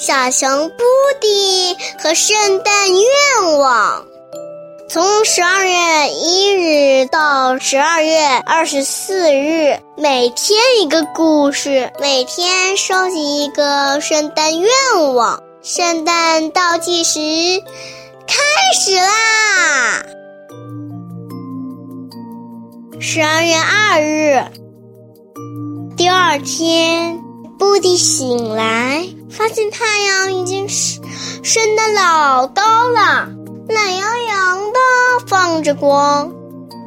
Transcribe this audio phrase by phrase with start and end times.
[0.00, 0.84] 小熊布
[1.20, 4.04] 迪和圣诞愿望。
[4.88, 14.70] 从十二月一日到十二月二十四日，每天一个故事，每天收集一个圣诞愿
[15.14, 15.42] 望。
[15.62, 17.18] 圣诞倒计时
[18.24, 18.36] 开
[18.80, 20.06] 始啦！
[23.00, 24.44] 十二月二日，
[25.96, 27.18] 第二天，
[27.58, 31.02] 布迪醒来，发现太阳已经升
[31.42, 33.28] 升得老高了。
[33.68, 34.78] 懒洋洋的
[35.26, 36.32] 放着光，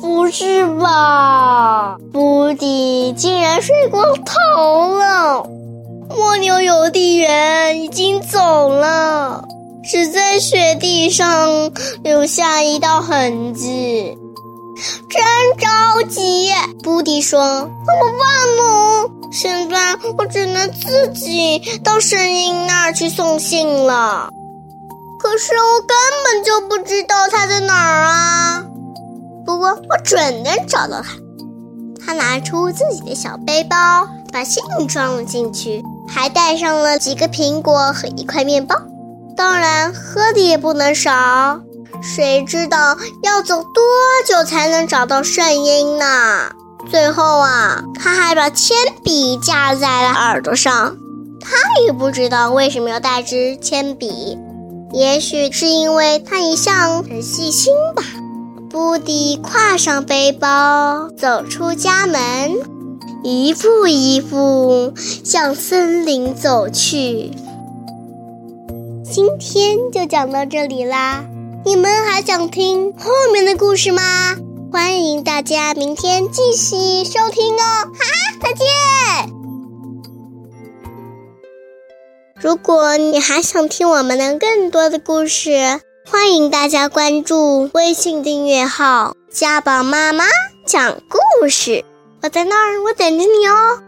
[0.00, 1.96] 不是吧？
[2.12, 5.46] 布迪竟然睡过头了。
[6.16, 9.44] 蜗牛邮递员已经走了，
[9.84, 14.18] 只在雪地上留下一道痕迹。
[15.08, 15.22] 真
[15.56, 16.50] 着急，
[16.82, 18.83] 布迪说：“怎么办呢？
[19.34, 24.30] 现在我只能自己到声音那儿去送信了。”
[25.18, 28.64] 可是我根本就不知道他在哪儿啊！
[29.44, 31.16] 不过我准能找到他。
[32.06, 38.76] 他拿出自己的小背包，把信装了进去，还带上了几个苹果和一块面包。
[39.36, 41.58] 当然，喝的也不能少。
[42.02, 43.82] 谁知道要走多
[44.28, 46.50] 久才能找到圣婴呢？
[46.90, 50.96] 最后啊，他还把铅笔架在了耳朵上。
[51.40, 54.38] 他也不知道为什么要带支铅笔。
[54.92, 58.02] 也许是因为他一向很细心吧。
[58.70, 62.52] 布迪挎上背包，走出家门，
[63.22, 67.30] 一步一步向森林走去。
[69.04, 71.24] 今天就讲到这里啦，
[71.64, 74.36] 你们还想听后面的故事吗？
[75.14, 77.86] 迎大家明天继续收听哦！
[77.86, 78.04] 哈，
[78.42, 78.66] 再见。
[82.34, 90.24] 如果你还想听我们的更多的故事，欢迎大家关注微信订阅号“家宝妈妈
[90.66, 91.84] 讲故事”。
[92.20, 93.80] 我在那儿，我等着你哦。